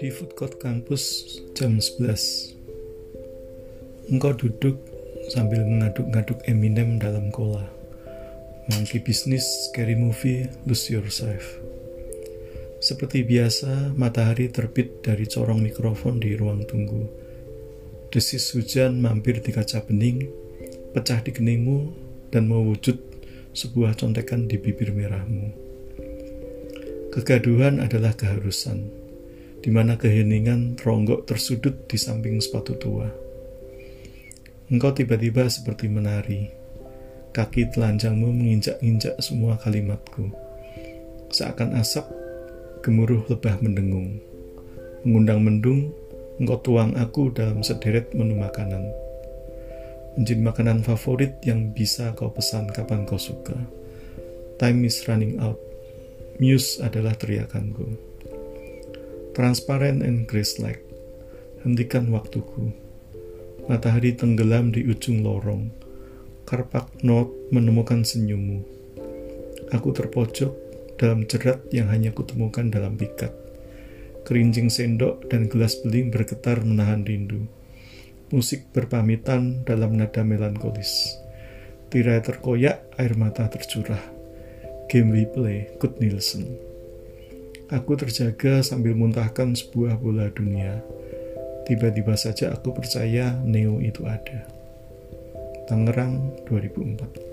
Di 0.00 0.08
food 0.08 0.32
court 0.32 0.56
kampus 0.56 1.28
jam 1.52 1.76
11 1.76 2.56
Engkau 4.08 4.32
duduk 4.32 4.80
sambil 5.28 5.60
mengaduk-ngaduk 5.68 6.40
Eminem 6.48 6.96
dalam 6.96 7.28
cola 7.28 7.68
Monkey 8.72 9.04
business, 9.04 9.44
scary 9.68 9.92
movie, 9.92 10.48
lose 10.64 10.88
yourself. 10.88 11.44
Seperti 12.80 13.28
biasa, 13.28 13.92
matahari 13.92 14.48
terbit 14.48 15.04
dari 15.04 15.28
corong 15.28 15.60
mikrofon 15.60 16.16
di 16.16 16.32
ruang 16.32 16.64
tunggu. 16.64 17.04
Desis 18.08 18.56
hujan 18.56 19.04
mampir 19.04 19.44
di 19.44 19.52
kaca 19.52 19.84
bening 19.84 20.24
Pecah 20.96 21.20
di 21.20 21.28
keningmu 21.28 21.78
dan 22.32 22.48
mewujud 22.48 22.96
sebuah 23.52 24.00
contekan 24.00 24.48
di 24.48 24.56
bibir 24.56 24.96
merahmu. 24.96 25.52
Kegaduhan 27.12 27.84
adalah 27.84 28.16
keharusan 28.16 28.99
di 29.60 29.68
mana 29.68 30.00
keheningan 30.00 30.80
ronggok 30.80 31.28
tersudut 31.28 31.84
di 31.84 32.00
samping 32.00 32.40
sepatu 32.40 32.80
tua. 32.80 33.08
Engkau 34.72 34.96
tiba-tiba 34.96 35.44
seperti 35.52 35.90
menari. 35.92 36.48
Kaki 37.30 37.70
telanjangmu 37.70 38.32
menginjak-injak 38.32 39.20
semua 39.20 39.60
kalimatku. 39.60 40.32
Seakan 41.30 41.76
asap, 41.78 42.08
gemuruh 42.82 43.22
lebah 43.28 43.60
mendengung. 43.62 44.18
Mengundang 45.06 45.44
mendung, 45.44 45.92
engkau 46.40 46.58
tuang 46.64 46.96
aku 46.96 47.30
dalam 47.30 47.60
sederet 47.60 48.10
menu 48.16 48.34
makanan. 48.40 48.88
Menjadi 50.18 50.42
makanan 50.42 50.82
favorit 50.82 51.38
yang 51.46 51.70
bisa 51.70 52.16
kau 52.18 52.32
pesan 52.32 52.66
kapan 52.72 53.06
kau 53.06 53.20
suka. 53.20 53.54
Time 54.58 54.82
is 54.88 55.06
running 55.06 55.38
out. 55.38 55.60
Muse 56.40 56.80
adalah 56.82 57.14
teriakanku. 57.14 58.09
Transparent 59.30 60.02
and 60.02 60.26
grace-like. 60.26 60.82
Hentikan 61.62 62.10
waktuku. 62.10 62.74
Matahari 63.70 64.18
tenggelam 64.18 64.74
di 64.74 64.82
ujung 64.82 65.22
lorong. 65.22 65.70
Karpak 66.42 67.06
not 67.06 67.30
menemukan 67.54 68.02
senyummu. 68.02 68.66
Aku 69.70 69.94
terpojok 69.94 70.50
dalam 70.98 71.30
jerat 71.30 71.62
yang 71.70 71.86
hanya 71.94 72.10
kutemukan 72.10 72.74
dalam 72.74 72.98
pikat. 72.98 73.30
Kerincing 74.26 74.66
sendok 74.66 75.30
dan 75.30 75.46
gelas 75.46 75.78
beling 75.78 76.10
bergetar 76.10 76.66
menahan 76.66 77.06
rindu. 77.06 77.46
Musik 78.34 78.74
berpamitan 78.74 79.62
dalam 79.62 79.94
nada 79.94 80.26
melankolis. 80.26 81.14
Tirai 81.86 82.18
terkoyak, 82.18 82.98
air 82.98 83.14
mata 83.14 83.46
tercurah. 83.46 84.02
Game 84.90 85.14
we 85.14 85.22
play, 85.22 85.70
Kut 85.78 86.02
Nielsen. 86.02 86.69
Aku 87.70 87.94
terjaga 87.94 88.66
sambil 88.66 88.98
muntahkan 88.98 89.54
sebuah 89.54 90.02
bola 90.02 90.26
dunia. 90.34 90.82
Tiba-tiba 91.70 92.18
saja 92.18 92.50
aku 92.50 92.74
percaya 92.74 93.38
Neo 93.46 93.78
itu 93.78 94.02
ada. 94.10 94.42
Tangerang 95.70 96.34
2004 96.50 97.29